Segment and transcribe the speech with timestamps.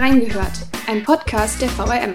[0.00, 0.52] Reingehört,
[0.86, 2.14] ein Podcast der VRM.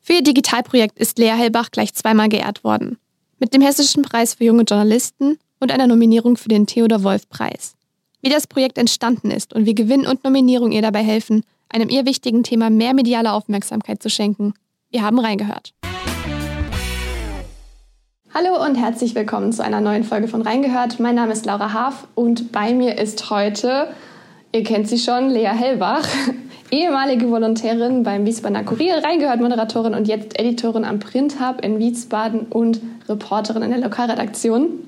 [0.00, 2.98] Für ihr Digitalprojekt ist Lea Hellbach gleich zweimal geehrt worden.
[3.38, 7.76] Mit dem Hessischen Preis für junge Journalisten und einer Nominierung für den Theodor Wolf Preis.
[8.20, 12.04] Wie das Projekt entstanden ist und wie Gewinn und Nominierung ihr dabei helfen, einem ihr
[12.04, 14.54] wichtigen Thema mehr mediale Aufmerksamkeit zu schenken.
[14.90, 15.72] Wir haben reingehört.
[18.32, 21.00] Hallo und herzlich willkommen zu einer neuen Folge von Reingehört.
[21.00, 23.88] Mein Name ist Laura Haaf und bei mir ist heute,
[24.52, 26.06] ihr kennt sie schon, Lea Hellbach,
[26.70, 32.42] ehemalige Volontärin beim Wiesbadener Kurier, Reingehört Moderatorin und jetzt Editorin am Print Hub in Wiesbaden
[32.50, 34.86] und Reporterin in der Lokalredaktion.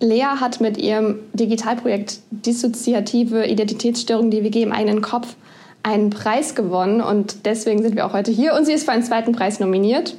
[0.00, 5.36] Lea hat mit ihrem Digitalprojekt Dissoziative Identitätsstörung DWG im eigenen Kopf
[5.84, 9.04] einen Preis gewonnen und deswegen sind wir auch heute hier und sie ist für einen
[9.04, 10.16] zweiten Preis nominiert.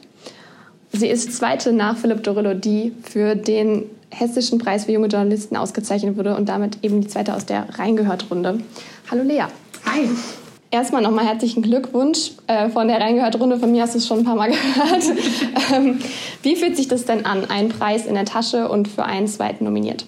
[0.94, 6.18] Sie ist zweite nach Philipp Dorillo, die für den Hessischen Preis für junge Journalisten ausgezeichnet
[6.18, 8.60] wurde und damit eben die zweite aus der Reingehört-Runde.
[9.10, 9.46] Hallo Lea.
[9.86, 10.10] Hi.
[10.70, 13.58] Erstmal nochmal herzlichen Glückwunsch äh, von der Reingehört-Runde.
[13.58, 15.04] Von mir hast du es schon ein paar Mal gehört.
[15.74, 16.00] ähm,
[16.44, 19.64] wie fühlt sich das denn an, einen Preis in der Tasche und für einen zweiten
[19.64, 20.06] nominiert?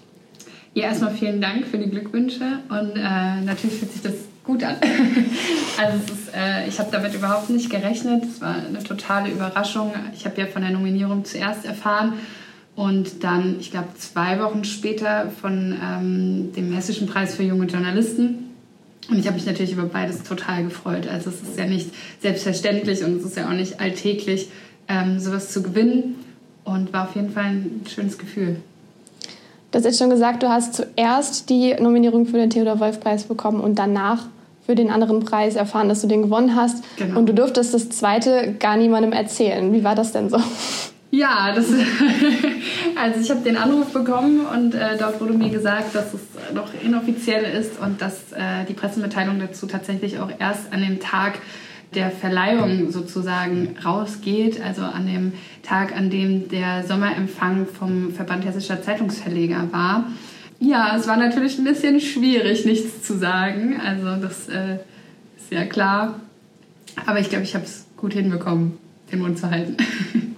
[0.73, 4.75] Ja, erstmal vielen Dank für die Glückwünsche und äh, natürlich fühlt sich das gut an.
[5.77, 8.23] also ist, äh, ich habe damit überhaupt nicht gerechnet.
[8.23, 9.93] Es war eine totale Überraschung.
[10.13, 12.13] Ich habe ja von der Nominierung zuerst erfahren
[12.75, 18.49] und dann, ich glaube, zwei Wochen später von ähm, dem Hessischen Preis für junge Journalisten.
[19.09, 21.07] Und ich habe mich natürlich über beides total gefreut.
[21.07, 21.91] Also es ist ja nicht
[22.21, 24.49] selbstverständlich und es ist ja auch nicht alltäglich,
[24.87, 26.15] ähm, sowas zu gewinnen.
[26.63, 28.55] Und war auf jeden Fall ein schönes Gefühl.
[29.73, 33.23] Du hast jetzt schon gesagt, du hast zuerst die Nominierung für den Theodor Wolf Preis
[33.23, 34.27] bekommen und danach
[34.67, 36.83] für den anderen Preis erfahren, dass du den gewonnen hast.
[36.97, 37.17] Genau.
[37.17, 39.73] Und du durftest das zweite gar niemandem erzählen.
[39.73, 40.37] Wie war das denn so?
[41.09, 41.65] Ja, das,
[42.95, 46.21] also ich habe den Anruf bekommen und äh, dort wurde mir gesagt, dass es
[46.53, 51.39] noch inoffiziell ist und dass äh, die Pressemitteilung dazu tatsächlich auch erst an dem Tag
[51.95, 58.81] der Verleihung sozusagen rausgeht, also an dem Tag, an dem der Sommerempfang vom Verband Hessischer
[58.81, 60.05] Zeitungsverleger war.
[60.59, 63.79] Ja, es war natürlich ein bisschen schwierig, nichts zu sagen.
[63.79, 64.77] Also das äh,
[65.37, 66.19] ist ja klar.
[67.05, 68.77] Aber ich glaube, ich habe es gut hinbekommen,
[69.11, 69.77] den Mund zu halten.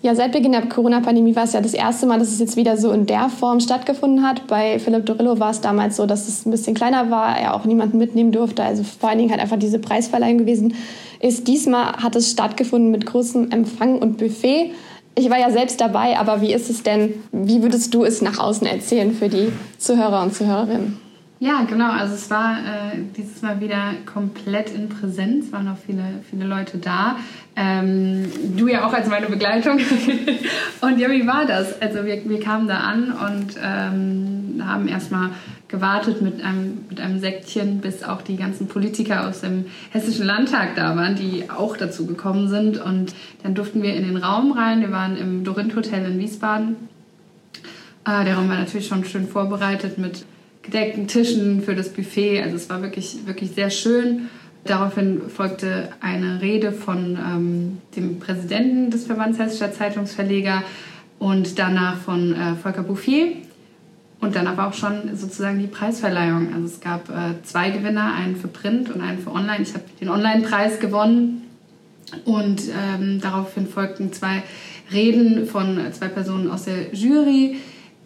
[0.00, 2.76] Ja, seit Beginn der Corona-Pandemie war es ja das erste Mal, dass es jetzt wieder
[2.76, 4.46] so in der Form stattgefunden hat.
[4.46, 7.64] Bei Philipp Dorillo war es damals so, dass es ein bisschen kleiner war, er auch
[7.64, 8.62] niemanden mitnehmen durfte.
[8.62, 10.74] Also vor allen Dingen halt einfach diese Preisverleihung gewesen
[11.20, 11.48] ist.
[11.48, 14.70] Diesmal hat es stattgefunden mit großem Empfang und Buffet.
[15.16, 18.38] Ich war ja selbst dabei, aber wie ist es denn, wie würdest du es nach
[18.38, 21.07] außen erzählen für die Zuhörer und Zuhörerinnen?
[21.40, 21.90] Ja, genau.
[21.90, 26.78] Also es war äh, dieses Mal wieder komplett in Präsenz, waren auch viele, viele Leute
[26.78, 27.16] da.
[27.54, 28.26] Ähm,
[28.56, 29.78] du ja auch als meine Begleitung.
[30.80, 31.80] und ja, wie war das?
[31.80, 35.30] Also wir, wir kamen da an und ähm, haben erstmal
[35.68, 40.74] gewartet mit einem, mit einem Säckchen, bis auch die ganzen Politiker aus dem Hessischen Landtag
[40.74, 42.78] da waren, die auch dazu gekommen sind.
[42.78, 44.80] Und dann durften wir in den Raum rein.
[44.80, 46.74] Wir waren im Dorint Hotel in Wiesbaden.
[48.04, 50.24] Äh, der Raum war natürlich schon schön vorbereitet mit
[50.70, 52.42] gedeckten Tischen für das Buffet.
[52.42, 54.28] Also es war wirklich, wirklich sehr schön.
[54.64, 60.62] Daraufhin folgte eine Rede von ähm, dem Präsidenten des Verbands Hessischer Zeitungsverleger
[61.18, 63.28] und danach von äh, Volker Bouffier.
[64.20, 66.52] Und dann aber auch schon sozusagen die Preisverleihung.
[66.52, 69.62] Also es gab äh, zwei Gewinner, einen für Print und einen für Online.
[69.62, 71.42] Ich habe den Online-Preis gewonnen
[72.24, 74.42] und ähm, daraufhin folgten zwei
[74.92, 77.58] Reden von zwei Personen aus der Jury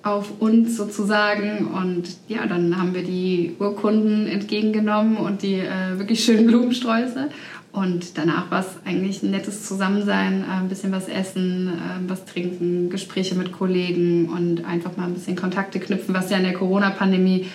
[0.02, 1.68] auf uns sozusagen.
[1.68, 7.28] Und ja, dann haben wir die Urkunden entgegengenommen und die äh, wirklich schönen Blumensträuße.
[7.72, 12.26] Und danach war es eigentlich ein nettes Zusammensein, äh, ein bisschen was essen, äh, was
[12.26, 16.52] trinken, Gespräche mit Kollegen und einfach mal ein bisschen Kontakte knüpfen, was ja in der
[16.52, 17.46] Corona-Pandemie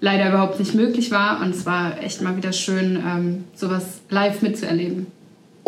[0.00, 1.40] leider überhaupt nicht möglich war.
[1.40, 5.06] Und es war echt mal wieder schön, ähm, sowas live mitzuerleben.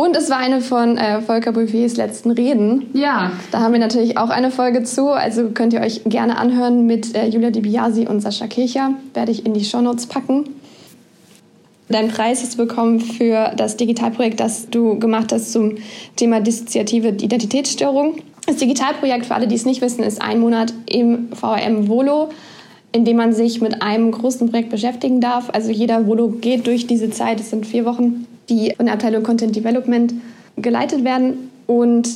[0.03, 2.91] Und es war eine von äh, Volker Bouffiers letzten Reden.
[2.93, 3.31] Ja.
[3.53, 5.11] Da haben wir natürlich auch eine Folge zu.
[5.11, 8.95] Also könnt ihr euch gerne anhören mit äh, Julia Di Biasi und Sascha Kircher.
[9.15, 10.57] Werde ich in die Shownotes packen.
[11.89, 15.77] Deinen Preis hast du bekommen für das Digitalprojekt, das du gemacht hast zum
[16.17, 18.17] Thema dissoziative Identitätsstörung.
[18.49, 22.31] Das Digitalprojekt, für alle, die es nicht wissen, ist ein Monat im VRM Volo,
[22.91, 25.49] in dem man sich mit einem großen Projekt beschäftigen darf.
[25.53, 29.23] Also jeder Volo geht durch diese Zeit, es sind vier Wochen die von der Abteilung
[29.23, 30.15] Content Development
[30.57, 31.51] geleitet werden.
[31.67, 32.09] Und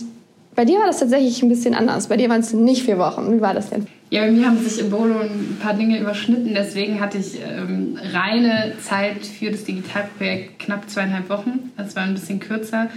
[0.54, 2.08] bei dir war das tatsächlich ein bisschen anders.
[2.08, 3.36] Bei dir waren es nicht vier Wochen.
[3.36, 3.86] Wie war das denn?
[4.10, 6.54] Ja, bei mir haben sich im Bolo ein paar Dinge überschnitten.
[6.54, 11.72] Deswegen hatte ich ähm, reine Zeit für das Digitalprojekt knapp zweieinhalb Wochen.
[11.76, 12.88] Das war ein bisschen kürzer.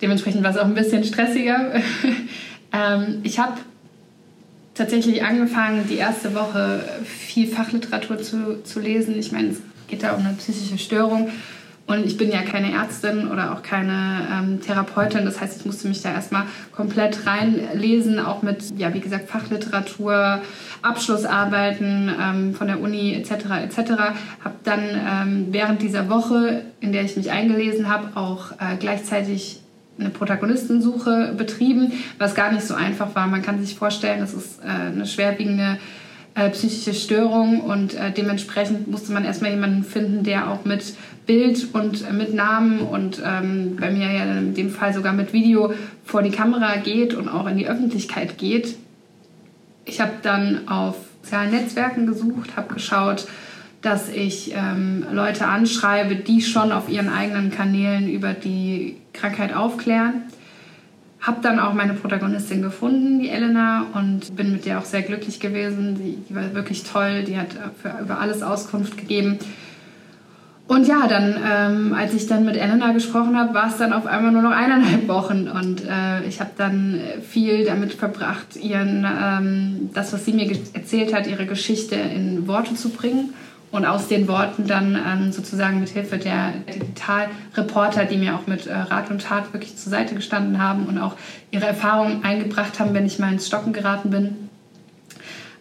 [0.00, 1.74] Dementsprechend war es auch ein bisschen stressiger.
[2.72, 3.58] ähm, ich habe
[4.74, 9.18] tatsächlich angefangen, die erste Woche viel Fachliteratur zu, zu lesen.
[9.18, 9.58] Ich meine, es
[9.88, 11.28] geht da um eine psychische Störung.
[11.86, 15.24] Und ich bin ja keine Ärztin oder auch keine ähm, Therapeutin.
[15.24, 20.42] Das heißt, ich musste mich da erstmal komplett reinlesen, auch mit, ja, wie gesagt, Fachliteratur,
[20.82, 23.30] Abschlussarbeiten ähm, von der Uni etc.
[23.62, 23.90] etc.
[24.42, 29.60] Habe dann ähm, während dieser Woche, in der ich mich eingelesen habe, auch äh, gleichzeitig
[29.98, 33.28] eine Protagonistensuche betrieben, was gar nicht so einfach war.
[33.28, 35.78] Man kann sich vorstellen, das ist äh, eine schwerwiegende
[36.36, 40.94] äh, psychische Störung und äh, dementsprechend musste man erstmal jemanden finden, der auch mit
[41.26, 45.32] Bild und äh, mit Namen und ähm, bei mir ja in dem Fall sogar mit
[45.32, 45.72] Video
[46.04, 48.76] vor die Kamera geht und auch in die Öffentlichkeit geht.
[49.86, 53.26] Ich habe dann auf sozialen Netzwerken gesucht, habe geschaut,
[53.82, 60.22] dass ich ähm, Leute anschreibe, die schon auf ihren eigenen Kanälen über die Krankheit aufklären.
[61.26, 65.40] Habe dann auch meine Protagonistin gefunden, die Elena, und bin mit der auch sehr glücklich
[65.40, 65.96] gewesen.
[65.96, 67.48] Die, die war wirklich toll, die hat
[67.82, 69.38] für, über alles Auskunft gegeben.
[70.68, 74.06] Und ja, dann, ähm, als ich dann mit Elena gesprochen habe, war es dann auf
[74.06, 75.48] einmal nur noch eineinhalb Wochen.
[75.48, 81.12] Und äh, ich habe dann viel damit verbracht, ihren, ähm, das, was sie mir erzählt
[81.12, 83.34] hat, ihre Geschichte in Worte zu bringen
[83.70, 88.66] und aus den Worten dann ähm, sozusagen mit Hilfe der Digitalreporter, die mir auch mit
[88.66, 91.14] äh, Rat und Tat wirklich zur Seite gestanden haben und auch
[91.50, 94.48] ihre Erfahrungen eingebracht haben, wenn ich mal ins Stocken geraten bin,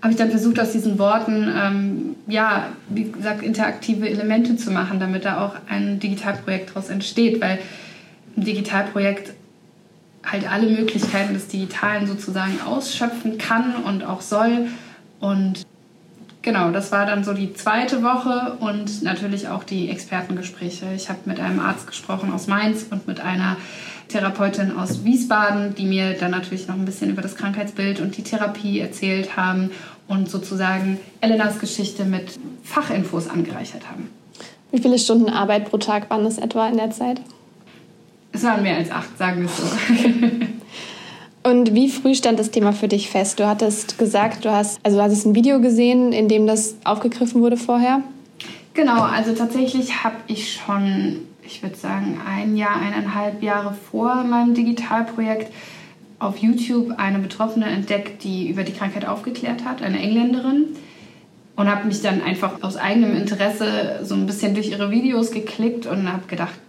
[0.02, 5.00] habe ich dann versucht, aus diesen Worten, ähm, ja, wie gesagt, interaktive Elemente zu machen,
[5.00, 7.57] damit da auch ein Digitalprojekt daraus entsteht, weil
[8.38, 9.34] ein Digitalprojekt
[10.24, 14.68] halt alle Möglichkeiten des Digitalen sozusagen ausschöpfen kann und auch soll.
[15.19, 15.66] Und
[16.45, 20.86] genau, das war dann so die zweite Woche und natürlich auch die Expertengespräche.
[20.95, 23.57] Ich habe mit einem Arzt gesprochen aus Mainz und mit einer
[24.07, 28.24] Therapeutin aus Wiesbaden, die mir dann natürlich noch ein bisschen über das Krankheitsbild und die
[28.24, 29.71] Therapie erzählt haben
[30.07, 34.09] und sozusagen Elenas Geschichte mit Fachinfos angereichert haben.
[34.71, 37.19] Wie viele Stunden Arbeit pro Tag waren das etwa in der Zeit?
[38.31, 39.63] Es waren mehr als acht, sagen wir es so.
[41.45, 43.39] Und wie früh stand das Thema für dich fest?
[43.39, 47.56] Du hattest gesagt, du hast, also hast ein Video gesehen, in dem das aufgegriffen wurde
[47.56, 48.01] vorher.
[48.74, 54.56] Genau, also tatsächlich habe ich schon, ich würde sagen, ein Jahr, eineinhalb Jahre vor meinem
[54.56, 55.53] Digitalprojekt
[56.18, 60.69] auf YouTube eine Betroffene entdeckt, die über die Krankheit aufgeklärt hat, eine Engländerin.
[61.56, 65.86] Und habe mich dann einfach aus eigenem Interesse so ein bisschen durch ihre Videos geklickt
[65.86, 66.59] und habe gedacht,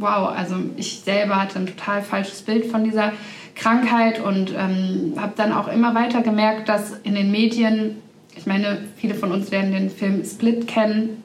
[0.00, 3.12] wow, also ich selber hatte ein total falsches Bild von dieser
[3.54, 7.96] Krankheit und ähm, habe dann auch immer weiter gemerkt, dass in den Medien,
[8.34, 11.22] ich meine, viele von uns werden den Film Split kennen,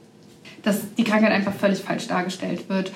[0.63, 2.91] dass die Krankheit einfach völlig falsch dargestellt wird.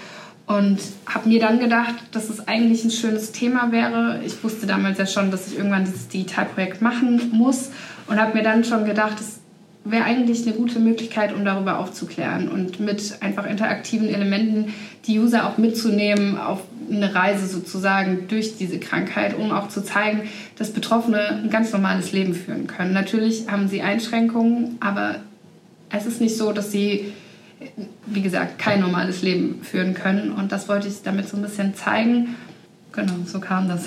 [0.46, 4.20] Und habe mir dann gedacht, dass es eigentlich ein schönes Thema wäre.
[4.26, 7.70] Ich wusste damals ja schon, dass ich irgendwann dieses Digitalprojekt machen muss
[8.08, 9.39] und habe mir dann schon gedacht, es
[9.92, 14.74] wäre eigentlich eine gute Möglichkeit, um darüber aufzuklären und mit einfach interaktiven Elementen
[15.06, 20.24] die User auch mitzunehmen auf eine Reise sozusagen durch diese Krankheit, um auch zu zeigen,
[20.58, 22.94] dass Betroffene ein ganz normales Leben führen können.
[22.94, 25.16] Natürlich haben sie Einschränkungen, aber
[25.90, 27.14] es ist nicht so, dass sie,
[28.06, 30.32] wie gesagt, kein normales Leben führen können.
[30.32, 32.36] Und das wollte ich damit so ein bisschen zeigen.
[32.92, 33.86] Genau, so kam das.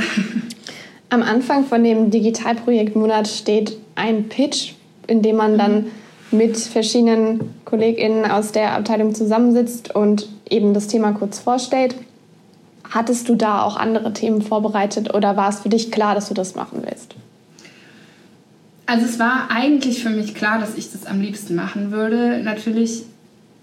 [1.10, 4.72] Am Anfang von dem Digitalprojekt Monat steht ein Pitch,
[5.06, 5.86] in dem man dann
[6.30, 11.94] mit verschiedenen KollegInnen aus der Abteilung zusammensitzt und eben das Thema kurz vorstellt.
[12.88, 16.34] Hattest du da auch andere Themen vorbereitet oder war es für dich klar, dass du
[16.34, 17.14] das machen willst?
[18.86, 22.42] Also es war eigentlich für mich klar, dass ich das am liebsten machen würde.
[22.42, 23.04] Natürlich,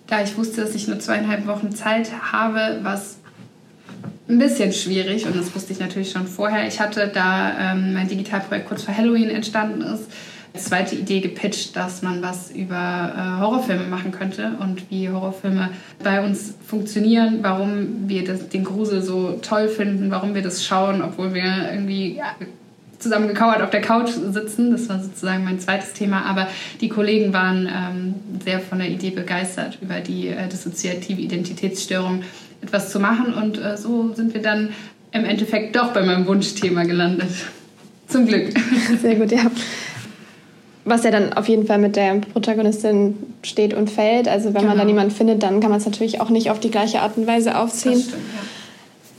[0.07, 3.17] da ich wusste, dass ich nur zweieinhalb Wochen Zeit habe, was
[4.27, 6.67] ein bisschen schwierig und das wusste ich natürlich schon vorher.
[6.67, 10.05] Ich hatte da ähm, mein Digitalprojekt kurz vor Halloween entstanden ist,
[10.57, 15.69] zweite Idee gepitcht, dass man was über äh, Horrorfilme machen könnte und wie Horrorfilme
[16.03, 21.01] bei uns funktionieren, warum wir das, den Grusel so toll finden, warum wir das schauen,
[21.01, 22.35] obwohl wir irgendwie ja,
[22.97, 24.71] zusammen gekauert auf der Couch sitzen.
[24.71, 26.25] Das war sozusagen mein zweites Thema.
[26.25, 26.47] Aber
[26.81, 32.23] die Kollegen waren ähm, sehr von der Idee begeistert, über die äh, dissoziative Identitätsstörung
[32.61, 33.33] etwas zu machen.
[33.33, 34.69] Und äh, so sind wir dann
[35.11, 37.29] im Endeffekt doch bei meinem Wunschthema gelandet.
[38.07, 38.51] Zum Glück.
[39.01, 39.51] Sehr gut, ja
[40.89, 44.27] was ja dann auf jeden Fall mit der Protagonistin steht und fällt.
[44.27, 44.69] Also wenn genau.
[44.69, 47.17] man da niemanden findet, dann kann man es natürlich auch nicht auf die gleiche Art
[47.17, 47.99] und Weise aufziehen.
[47.99, 48.41] Stimmt, ja.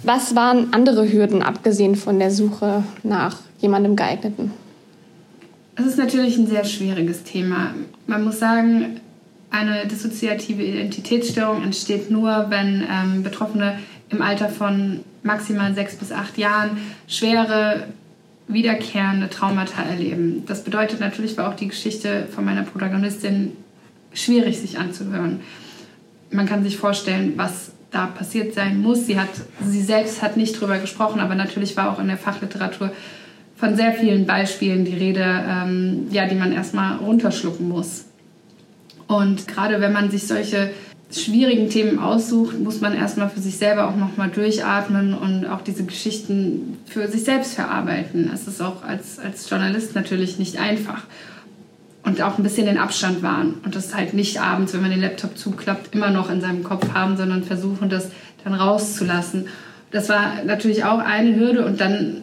[0.02, 4.50] Was waren andere Hürden, abgesehen von der Suche nach jemandem geeigneten?
[5.76, 7.74] Es ist natürlich ein sehr schwieriges Thema.
[8.06, 9.00] Man muss sagen,
[9.50, 16.38] eine dissoziative Identitätsstörung entsteht nur, wenn ähm, Betroffene im Alter von maximal sechs bis acht
[16.38, 17.84] Jahren schwere
[18.52, 20.44] wiederkehrende Traumata erleben.
[20.46, 23.52] Das bedeutet natürlich, war auch die Geschichte von meiner Protagonistin
[24.12, 25.40] schwierig sich anzuhören.
[26.30, 29.06] Man kann sich vorstellen, was da passiert sein muss.
[29.06, 29.28] Sie, hat,
[29.66, 32.92] sie selbst hat nicht drüber gesprochen, aber natürlich war auch in der Fachliteratur
[33.56, 38.06] von sehr vielen Beispielen die Rede, ähm, ja, die man erstmal runterschlucken muss.
[39.06, 40.70] Und gerade wenn man sich solche
[41.12, 45.84] schwierigen Themen aussucht, muss man erstmal für sich selber auch nochmal durchatmen und auch diese
[45.84, 48.30] Geschichten für sich selbst verarbeiten.
[48.32, 51.04] Es ist auch als, als Journalist natürlich nicht einfach.
[52.02, 53.56] Und auch ein bisschen den Abstand wahren.
[53.64, 56.94] Und das halt nicht abends, wenn man den Laptop zuklappt, immer noch in seinem Kopf
[56.94, 58.10] haben, sondern versuchen, das
[58.42, 59.48] dann rauszulassen.
[59.90, 61.66] Das war natürlich auch eine Hürde.
[61.66, 62.22] Und dann,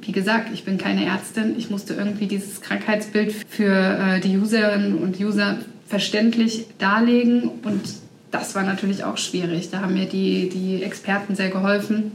[0.00, 1.56] wie gesagt, ich bin keine Ärztin.
[1.58, 7.50] Ich musste irgendwie dieses Krankheitsbild für äh, die Userinnen und User verständlich darlegen.
[7.62, 7.82] Und
[8.30, 9.70] das war natürlich auch schwierig.
[9.70, 12.12] Da haben mir die, die Experten sehr geholfen.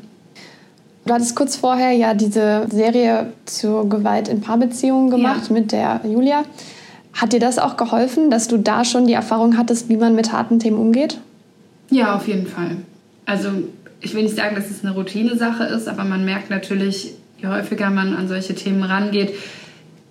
[1.05, 5.53] Du hattest kurz vorher ja diese Serie zur Gewalt in Paarbeziehungen gemacht ja.
[5.53, 6.43] mit der Julia.
[7.13, 10.31] Hat dir das auch geholfen, dass du da schon die Erfahrung hattest, wie man mit
[10.31, 11.19] harten Themen umgeht?
[11.89, 12.77] Ja, auf jeden Fall.
[13.25, 13.49] Also
[14.01, 17.89] ich will nicht sagen, dass es eine Routine-Sache ist, aber man merkt natürlich, je häufiger
[17.89, 19.33] man an solche Themen rangeht,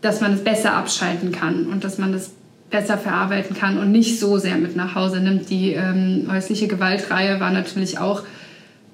[0.00, 2.33] dass man es besser abschalten kann und dass man es
[2.70, 5.48] besser verarbeiten kann und nicht so sehr mit nach Hause nimmt.
[5.50, 8.25] Die ähm, häusliche Gewaltreihe war natürlich auch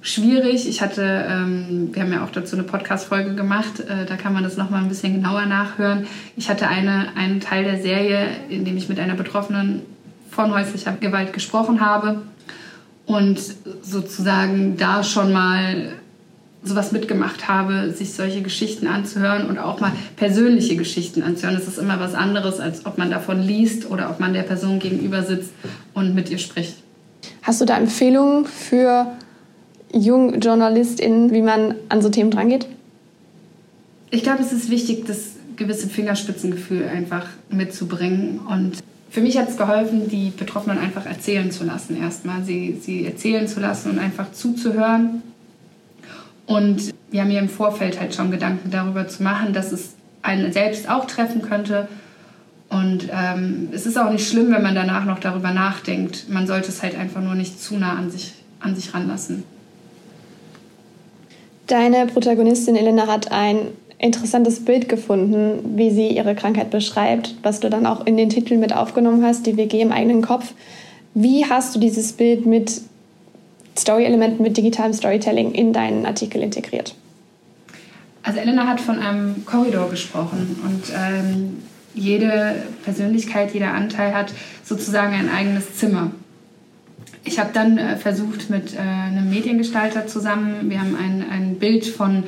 [0.01, 0.69] schwierig.
[0.69, 4.45] Ich hatte, ähm, wir haben ja auch dazu eine Podcast-Folge gemacht, äh, da kann man
[4.45, 6.07] das nochmal ein bisschen genauer nachhören.
[6.37, 9.83] Ich hatte eine, einen Teil der Serie, in dem ich mit einer Betroffenen
[10.31, 12.23] von häuslicher Gewalt gesprochen habe
[13.07, 13.41] und
[13.83, 15.93] sozusagen da schon mal
[16.65, 21.57] sowas mitgemacht habe, sich solche Geschichten anzuhören und auch mal persönliche Geschichten anzuhören.
[21.57, 24.79] Das ist immer was anderes, als ob man davon liest oder ob man der Person
[24.79, 25.51] gegenüber sitzt
[25.93, 26.77] und mit ihr spricht.
[27.43, 29.07] Hast du da Empfehlungen für
[29.93, 32.67] junge JournalistInnen, wie man an so Themen drangeht?
[34.11, 38.41] Ich glaube, es ist wichtig, das gewisse Fingerspitzengefühl einfach mitzubringen.
[38.49, 38.79] Und
[39.11, 43.47] für mich hat es geholfen, die Betroffenen einfach erzählen zu lassen, erstmal sie, sie erzählen
[43.47, 45.23] zu lassen und einfach zuzuhören
[46.47, 50.89] und ja, mir im Vorfeld halt schon Gedanken darüber zu machen, dass es einen selbst
[50.91, 51.89] auch treffen könnte.
[52.69, 56.29] Und ähm, es ist auch nicht schlimm, wenn man danach noch darüber nachdenkt.
[56.29, 59.45] Man sollte es halt einfach nur nicht zu nah an sich, an sich ranlassen.
[61.67, 67.71] Deine Protagonistin Elena hat ein interessantes Bild gefunden, wie sie ihre Krankheit beschreibt, was du
[67.71, 70.53] dann auch in den Titel mit aufgenommen hast, die WG im eigenen Kopf.
[71.15, 72.83] Wie hast du dieses Bild mit
[73.77, 76.95] Story-Elementen mit digitalem Storytelling in deinen Artikel integriert?
[78.23, 81.63] Also Elena hat von einem Korridor gesprochen und ähm,
[81.95, 84.33] jede Persönlichkeit, jeder Anteil hat
[84.65, 86.11] sozusagen ein eigenes Zimmer.
[87.25, 91.87] Ich habe dann äh, versucht mit äh, einem Mediengestalter zusammen, wir haben ein, ein Bild
[91.87, 92.25] von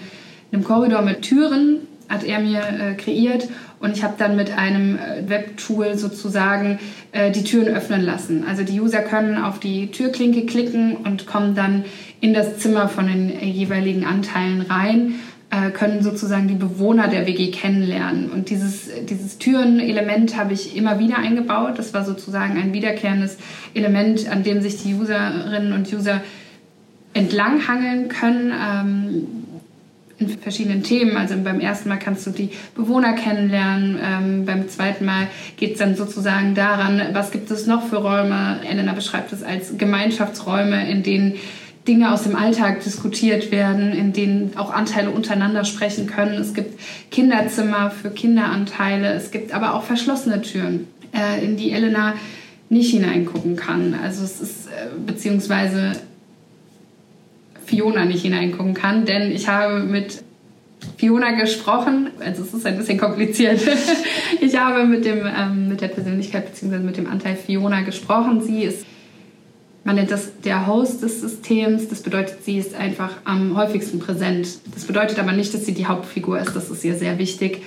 [0.52, 3.48] einem Korridor mit Türen, hat er mir äh, kreiert
[3.78, 6.78] und ich habe dann mit einem äh, Webtool sozusagen
[7.12, 8.44] äh, die Türen öffnen lassen.
[8.48, 11.84] Also die User können auf die Türklinke klicken und kommen dann
[12.20, 15.16] in das Zimmer von den äh, jeweiligen Anteilen rein,
[15.50, 18.30] äh, können sozusagen die Bewohner der WG kennenlernen.
[18.30, 21.78] Und dieses, dieses Türenelement habe ich immer wieder eingebaut.
[21.78, 23.36] Das war sozusagen ein wiederkehrendes
[23.74, 26.22] Element, an dem sich die Userinnen und User
[27.12, 28.52] entlanghangeln können.
[28.52, 29.26] Ähm,
[30.18, 31.16] in verschiedenen Themen.
[31.16, 35.78] Also beim ersten Mal kannst du die Bewohner kennenlernen, ähm, beim zweiten Mal geht es
[35.78, 38.60] dann sozusagen daran, was gibt es noch für Räume.
[38.68, 41.34] Elena beschreibt es als Gemeinschaftsräume, in denen
[41.86, 46.34] Dinge aus dem Alltag diskutiert werden, in denen auch Anteile untereinander sprechen können.
[46.34, 46.80] Es gibt
[47.10, 52.14] Kinderzimmer für Kinderanteile, es gibt aber auch verschlossene Türen, äh, in die Elena
[52.68, 53.94] nicht hineingucken kann.
[54.02, 55.92] Also es ist äh, beziehungsweise
[57.66, 60.22] Fiona nicht hineingucken kann, denn ich habe mit
[60.96, 62.10] Fiona gesprochen.
[62.20, 63.60] Also es ist ein bisschen kompliziert.
[64.40, 66.78] ich habe mit, dem, ähm, mit der Persönlichkeit bzw.
[66.78, 68.40] mit dem Anteil Fiona gesprochen.
[68.40, 68.86] Sie ist,
[69.84, 71.88] man nennt das der Host des Systems.
[71.88, 74.48] Das bedeutet, sie ist einfach am häufigsten präsent.
[74.74, 76.54] Das bedeutet aber nicht, dass sie die Hauptfigur ist.
[76.54, 77.62] Das ist ihr sehr wichtig.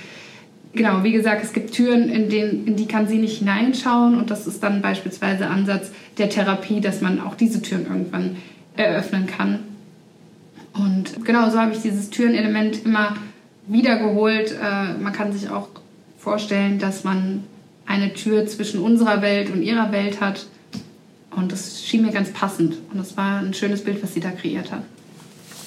[0.73, 4.17] Genau, wie gesagt, es gibt Türen, in, denen, in die kann sie nicht hineinschauen.
[4.17, 8.37] Und das ist dann beispielsweise Ansatz der Therapie, dass man auch diese Türen irgendwann
[8.77, 9.59] eröffnen kann.
[10.73, 13.15] Und genau so habe ich dieses Türenelement immer
[13.67, 14.51] wiedergeholt.
[14.51, 15.67] Äh, man kann sich auch
[16.17, 17.43] vorstellen, dass man
[17.85, 20.45] eine Tür zwischen unserer Welt und ihrer Welt hat.
[21.35, 22.77] Und das schien mir ganz passend.
[22.91, 24.83] Und das war ein schönes Bild, was sie da kreiert hat.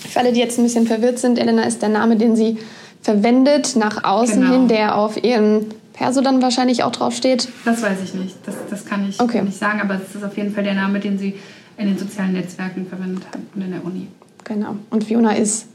[0.08, 2.58] Für alle, die jetzt ein bisschen verwirrt sind, Elena ist der Name, den sie
[3.02, 4.52] verwendet nach außen genau.
[4.52, 7.48] hin, der auf ihrem Perso dann wahrscheinlich auch draufsteht.
[7.64, 8.36] Das weiß ich nicht.
[8.44, 9.42] Das, das kann ich okay.
[9.42, 11.34] nicht sagen, aber es ist auf jeden Fall der Name, den sie
[11.76, 14.08] in den sozialen Netzwerken verwendet hat und in der Uni.
[14.44, 14.76] Genau.
[14.90, 15.66] Und Fiona ist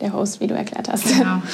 [0.00, 1.06] der Host, wie du erklärt hast.
[1.06, 1.42] Genau.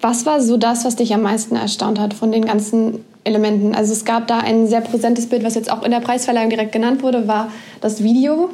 [0.00, 3.74] Was war so das, was dich am meisten erstaunt hat von den ganzen Elementen?
[3.74, 6.70] Also es gab da ein sehr präsentes Bild, was jetzt auch in der Preisverleihung direkt
[6.70, 8.50] genannt wurde, war das Video.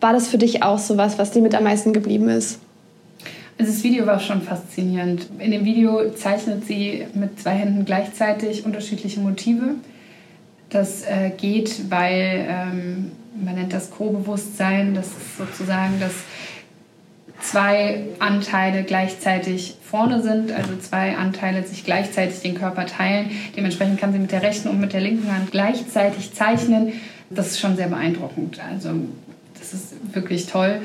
[0.00, 2.58] War das für dich auch so was, was dir mit am meisten geblieben ist?
[3.58, 5.28] Also das Video war schon faszinierend.
[5.38, 9.76] In dem Video zeichnet sie mit zwei Händen gleichzeitig unterschiedliche Motive.
[10.68, 13.12] Das äh, geht, weil ähm,
[13.44, 16.12] man nennt das Co-Bewusstsein, das ist sozusagen das
[17.40, 23.30] zwei Anteile gleichzeitig vorne sind, also zwei Anteile sich gleichzeitig den Körper teilen.
[23.56, 26.92] Dementsprechend kann sie mit der rechten und mit der linken Hand gleichzeitig zeichnen.
[27.30, 28.60] Das ist schon sehr beeindruckend.
[28.70, 28.90] Also
[29.58, 30.82] das ist wirklich toll.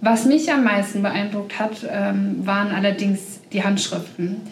[0.00, 4.42] Was mich am meisten beeindruckt hat, ähm, waren allerdings die Handschriften.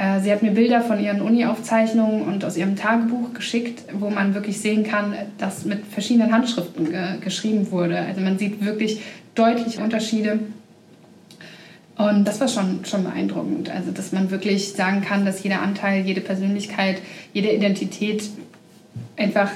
[0.00, 4.34] Äh, sie hat mir Bilder von ihren Uni-Aufzeichnungen und aus ihrem Tagebuch geschickt, wo man
[4.34, 6.88] wirklich sehen kann, dass mit verschiedenen Handschriften
[7.20, 7.98] geschrieben wurde.
[7.98, 9.02] Also man sieht wirklich
[9.34, 10.40] deutliche Unterschiede
[12.00, 13.68] und das war schon, schon beeindruckend.
[13.68, 17.02] Also, dass man wirklich sagen kann, dass jeder Anteil, jede Persönlichkeit,
[17.34, 18.24] jede Identität
[19.18, 19.50] einfach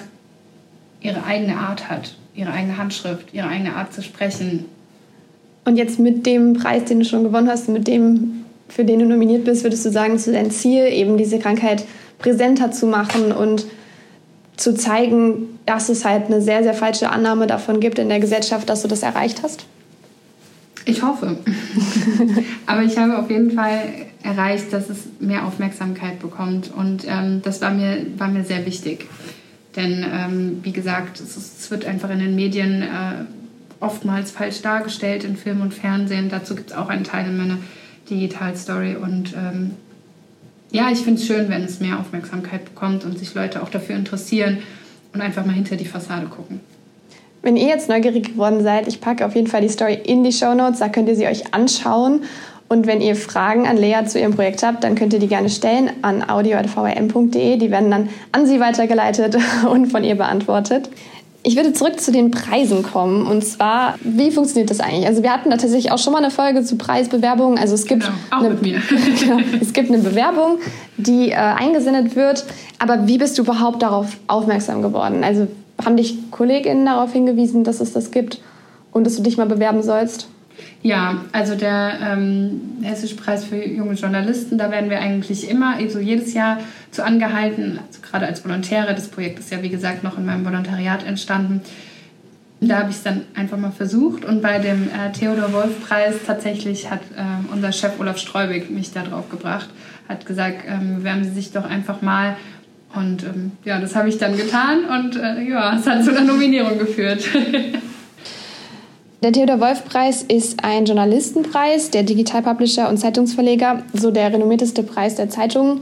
[1.00, 4.66] ihre eigene Art hat, ihre eigene Handschrift, ihre eigene Art zu sprechen.
[5.64, 9.06] Und jetzt mit dem Preis, den du schon gewonnen hast, mit dem, für den du
[9.06, 11.84] nominiert bist, würdest du sagen, ist dein Ziel, eben diese Krankheit
[12.18, 13.66] präsenter zu machen und
[14.56, 18.68] zu zeigen, dass es halt eine sehr, sehr falsche Annahme davon gibt in der Gesellschaft,
[18.68, 19.66] dass du das erreicht hast?
[20.84, 21.38] Ich hoffe.
[22.66, 23.80] Aber ich habe auf jeden Fall
[24.22, 26.70] erreicht, dass es mehr Aufmerksamkeit bekommt.
[26.74, 29.06] Und ähm, das war mir, war mir sehr wichtig.
[29.76, 33.24] Denn, ähm, wie gesagt, es, ist, es, wird einfach in den Medien äh,
[33.80, 36.28] oftmals falsch dargestellt, in Film und Fernsehen.
[36.28, 37.58] Dazu gibt es auch einen Teil in meiner
[38.08, 38.96] Digital-Story.
[38.96, 39.72] Und ähm,
[40.70, 43.96] ja, ich finde es schön, wenn es mehr Aufmerksamkeit bekommt und sich Leute auch dafür
[43.96, 44.58] interessieren
[45.12, 46.60] und einfach mal hinter die Fassade gucken.
[47.42, 50.32] Wenn ihr jetzt neugierig geworden seid, ich packe auf jeden Fall die Story in die
[50.32, 52.22] Show Notes, da könnt ihr sie euch anschauen.
[52.68, 55.50] Und wenn ihr Fragen an Lea zu ihrem Projekt habt, dann könnt ihr die gerne
[55.50, 57.58] stellen an audio.vrm.de.
[57.58, 59.36] Die werden dann an sie weitergeleitet
[59.70, 60.88] und von ihr beantwortet.
[61.46, 63.26] Ich würde zurück zu den Preisen kommen.
[63.26, 65.06] Und zwar, wie funktioniert das eigentlich?
[65.06, 67.58] Also wir hatten da tatsächlich auch schon mal eine Folge zu Preisbewerbungen.
[67.58, 68.82] Also es gibt, genau, auch eine, mit mir.
[69.20, 70.58] genau, es gibt eine Bewerbung,
[70.96, 72.44] die äh, eingesendet wird.
[72.78, 75.22] Aber wie bist du überhaupt darauf aufmerksam geworden?
[75.22, 75.46] Also
[75.84, 78.40] haben dich KollegInnen darauf hingewiesen, dass es das gibt
[78.92, 80.28] und dass du dich mal bewerben sollst?
[80.82, 85.98] Ja, also der ähm, Hessische Preis für junge Journalisten, da werden wir eigentlich immer, also
[85.98, 86.58] jedes Jahr
[86.90, 88.94] zu angehalten, also gerade als Volontäre.
[88.94, 91.62] Das Projekt ist ja, wie gesagt, noch in meinem Volontariat entstanden.
[92.60, 96.16] Da habe ich es dann einfach mal versucht und bei dem äh, Theodor Wolf Preis
[96.26, 99.68] tatsächlich hat äh, unser Chef Olaf Streubig mich da drauf gebracht,
[100.08, 102.36] hat gesagt, ähm, bewerben Sie sich doch einfach mal
[102.94, 106.24] und ähm, ja, das habe ich dann getan und äh, ja, es hat zu einer
[106.24, 107.24] Nominierung geführt.
[109.22, 115.14] Der Theodor Wolf Preis ist ein Journalistenpreis der Digitalpublisher und Zeitungsverleger, so der renommierteste Preis
[115.14, 115.80] der Zeitungen.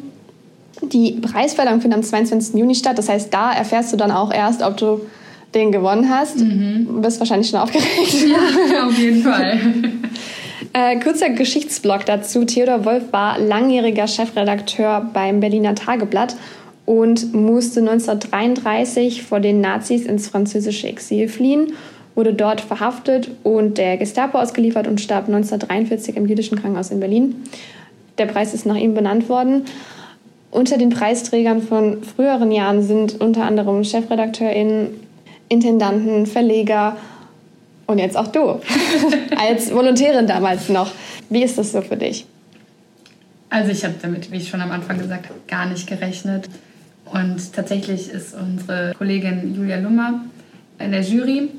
[0.80, 2.54] Die Preisverleihung findet am 22.
[2.54, 5.00] Juni statt, das heißt, da erfährst du dann auch erst, ob du
[5.54, 6.38] den gewonnen hast.
[6.38, 6.86] Mhm.
[6.88, 8.26] Du bist wahrscheinlich schon aufgeregt.
[8.26, 9.58] Ja, auf jeden Fall.
[10.74, 12.46] Äh, kurzer Geschichtsblock dazu.
[12.46, 16.34] Theodor Wolf war langjähriger Chefredakteur beim Berliner Tageblatt
[16.86, 21.74] und musste 1933 vor den Nazis ins französische Exil fliehen,
[22.14, 27.36] wurde dort verhaftet und der Gestapo ausgeliefert und starb 1943 im jüdischen Krankenhaus in Berlin.
[28.18, 29.64] Der Preis ist nach ihm benannt worden.
[30.50, 34.88] Unter den Preisträgern von früheren Jahren sind unter anderem ChefredakteurInnen,
[35.48, 36.96] Intendanten, Verleger
[37.86, 38.60] und jetzt auch du
[39.36, 40.90] als Volontärin damals noch.
[41.30, 42.26] Wie ist das so für dich?
[43.48, 46.48] Also ich habe damit, wie ich schon am Anfang gesagt habe, gar nicht gerechnet.
[47.04, 50.24] Und tatsächlich ist unsere Kollegin Julia Lummer
[50.78, 51.50] in der Jury.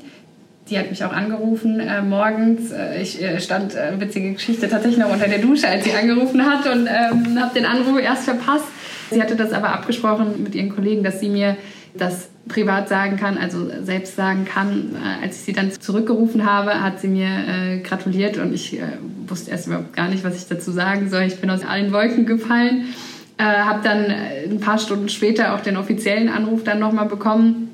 [0.70, 2.70] Die hat mich auch angerufen äh, morgens.
[2.70, 6.44] Äh, ich äh, stand, äh, witzige Geschichte, tatsächlich noch unter der Dusche, als sie angerufen
[6.44, 8.66] hat und ähm, habe den Anruf erst verpasst.
[9.10, 11.56] Sie hatte das aber abgesprochen mit ihren Kollegen, dass sie mir
[11.96, 14.92] das privat sagen kann, also selbst sagen kann.
[14.94, 18.80] Äh, als ich sie dann zurückgerufen habe, hat sie mir äh, gratuliert und ich
[19.26, 21.22] wusste erst überhaupt gar nicht, was ich dazu sagen soll.
[21.22, 22.86] Ich bin aus allen Wolken gefallen.
[23.36, 27.73] Äh, habe dann äh, ein paar Stunden später auch den offiziellen Anruf dann nochmal bekommen.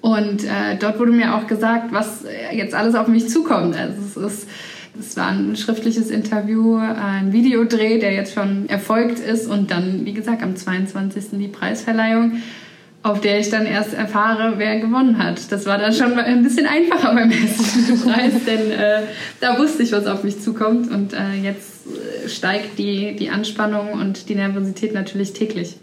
[0.00, 3.76] Und äh, dort wurde mir auch gesagt, was jetzt alles auf mich zukommt.
[3.76, 4.48] Also es, ist,
[4.98, 10.12] es war ein schriftliches Interview, ein Videodreh, der jetzt schon erfolgt ist und dann, wie
[10.12, 11.38] gesagt, am 22.
[11.38, 12.42] die Preisverleihung
[13.04, 15.52] auf der ich dann erst erfahre, wer gewonnen hat.
[15.52, 19.02] Das war dann schon ein bisschen einfacher beim hessischen Preis, denn äh,
[19.40, 20.90] da wusste ich, was auf mich zukommt.
[20.90, 21.82] Und äh, jetzt
[22.28, 25.76] steigt die, die Anspannung und die Nervosität natürlich täglich.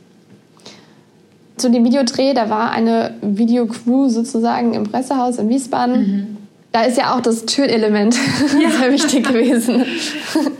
[1.61, 5.99] Zu dem Videodreh, da war eine Videocrew sozusagen im Pressehaus in Wiesbaden.
[6.01, 6.37] Mhm.
[6.71, 8.17] Da ist ja auch das Türelement
[8.63, 8.71] ja.
[8.71, 9.85] sehr wichtig gewesen.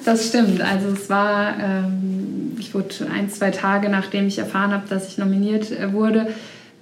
[0.06, 0.62] Das stimmt.
[0.62, 5.18] Also es war, ähm, ich wurde ein, zwei Tage nachdem ich erfahren habe, dass ich
[5.18, 6.28] nominiert äh, wurde,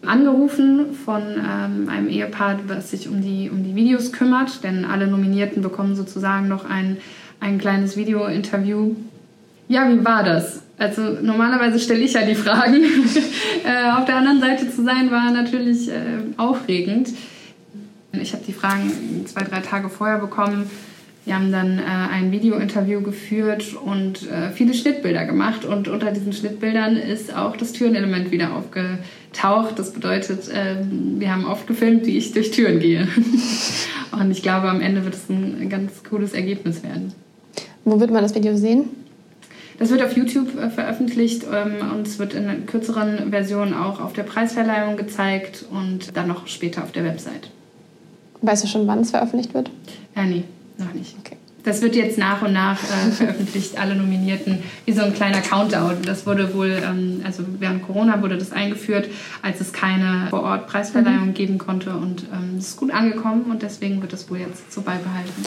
[0.05, 4.65] angerufen von ähm, einem Ehepaar, das sich um die, um die Videos kümmert.
[4.65, 6.97] Denn alle Nominierten bekommen sozusagen noch ein,
[7.39, 8.95] ein kleines Video-Interview.
[9.69, 10.63] Ja, wie war das?
[10.79, 12.83] Also normalerweise stelle ich ja die Fragen.
[13.63, 15.93] äh, auf der anderen Seite zu sein war natürlich äh,
[16.37, 17.09] aufregend.
[18.13, 18.91] Ich habe die Fragen
[19.27, 20.69] zwei, drei Tage vorher bekommen.
[21.25, 25.65] Wir haben dann äh, ein Video-Interview geführt und äh, viele Schnittbilder gemacht.
[25.65, 29.77] Und unter diesen Schnittbildern ist auch das Türenelement wieder aufgetaucht.
[29.77, 30.77] Das bedeutet, äh,
[31.19, 33.07] wir haben oft gefilmt, wie ich durch Türen gehe.
[34.19, 37.13] und ich glaube, am Ende wird es ein ganz cooles Ergebnis werden.
[37.85, 38.85] Wo wird man das Video sehen?
[39.79, 44.13] Das wird auf YouTube äh, veröffentlicht ähm, und es wird in kürzeren Versionen auch auf
[44.13, 47.49] der Preisverleihung gezeigt und dann noch später auf der Website.
[48.41, 49.71] Weißt du schon, wann es veröffentlicht wird?
[50.15, 50.43] Ja, nee,
[50.77, 51.15] noch nicht.
[51.19, 51.37] Okay.
[51.63, 55.97] Das wird jetzt nach und nach äh, veröffentlicht, alle Nominierten, wie so ein kleiner Countdown.
[56.03, 59.09] Das wurde wohl, ähm, also während Corona wurde das eingeführt,
[59.41, 61.33] als es keine Vor-Ort-Preisverleihung mhm.
[61.33, 61.91] geben konnte.
[61.91, 65.43] Und ähm, es ist gut angekommen und deswegen wird das wohl jetzt so beibehalten.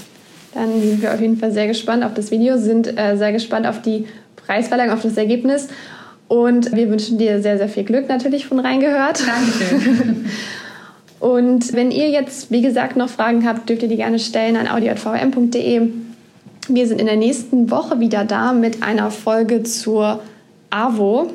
[0.55, 3.67] Dann sind wir auf jeden Fall sehr gespannt auf das Video, sind äh, sehr gespannt
[3.67, 5.69] auf die Preisverleihung, auf das Ergebnis.
[6.29, 9.23] Und wir wünschen dir sehr, sehr viel Glück natürlich von reingehört.
[9.27, 10.27] Dankeschön.
[11.21, 14.67] Und wenn ihr jetzt, wie gesagt, noch Fragen habt, dürft ihr die gerne stellen an
[14.67, 15.89] audio.vm.de.
[16.69, 20.21] Wir sind in der nächsten Woche wieder da mit einer Folge zur
[20.71, 21.33] AWO.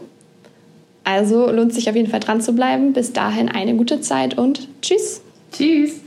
[1.06, 2.92] Also lohnt sich auf jeden Fall dran zu bleiben.
[2.92, 5.22] Bis dahin eine gute Zeit und tschüss.
[5.54, 6.07] Tschüss.